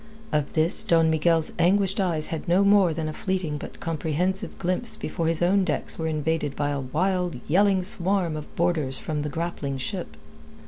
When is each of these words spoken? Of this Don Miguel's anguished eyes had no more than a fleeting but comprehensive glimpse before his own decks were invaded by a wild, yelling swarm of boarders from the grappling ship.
Of 0.31 0.53
this 0.53 0.83
Don 0.83 1.11
Miguel's 1.11 1.53
anguished 1.59 1.99
eyes 1.99 2.25
had 2.33 2.47
no 2.47 2.63
more 2.63 2.91
than 2.91 3.07
a 3.07 3.13
fleeting 3.13 3.59
but 3.59 3.79
comprehensive 3.79 4.57
glimpse 4.57 4.97
before 4.97 5.27
his 5.27 5.43
own 5.43 5.63
decks 5.63 5.99
were 5.99 6.07
invaded 6.07 6.55
by 6.55 6.71
a 6.71 6.79
wild, 6.79 7.39
yelling 7.47 7.83
swarm 7.83 8.35
of 8.35 8.55
boarders 8.55 8.97
from 8.97 9.21
the 9.21 9.29
grappling 9.29 9.77
ship. 9.77 10.17